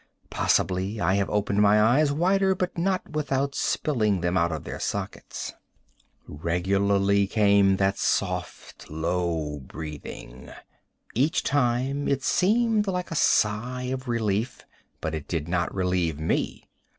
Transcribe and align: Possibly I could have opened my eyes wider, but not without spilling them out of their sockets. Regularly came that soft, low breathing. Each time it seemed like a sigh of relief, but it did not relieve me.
Possibly 0.31 0.99
I 0.99 1.13
could 1.13 1.19
have 1.19 1.29
opened 1.29 1.61
my 1.61 1.79
eyes 1.79 2.11
wider, 2.11 2.55
but 2.55 2.75
not 2.75 3.07
without 3.11 3.53
spilling 3.53 4.21
them 4.21 4.35
out 4.35 4.51
of 4.51 4.63
their 4.63 4.79
sockets. 4.79 5.53
Regularly 6.27 7.27
came 7.27 7.77
that 7.77 7.99
soft, 7.99 8.89
low 8.89 9.59
breathing. 9.59 10.49
Each 11.13 11.43
time 11.43 12.07
it 12.07 12.23
seemed 12.23 12.87
like 12.87 13.11
a 13.11 13.15
sigh 13.15 13.91
of 13.93 14.07
relief, 14.07 14.65
but 15.01 15.13
it 15.13 15.27
did 15.27 15.47
not 15.47 15.71
relieve 15.71 16.19
me. 16.19 16.67